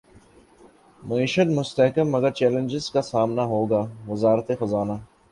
[1.03, 4.93] معیشت مستحکم مگر چیلنجز کا سامنا ہوگا وزارت خزانہ